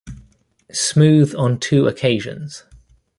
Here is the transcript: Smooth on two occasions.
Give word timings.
Smooth 0.71 1.35
on 1.35 1.59
two 1.59 1.85
occasions. 1.85 2.63